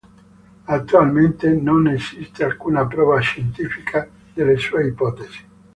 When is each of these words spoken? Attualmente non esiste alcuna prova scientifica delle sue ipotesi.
Attualmente 0.63 1.51
non 1.51 1.87
esiste 1.87 2.43
alcuna 2.43 2.87
prova 2.87 3.19
scientifica 3.19 4.09
delle 4.33 4.57
sue 4.57 4.87
ipotesi. 4.87 5.47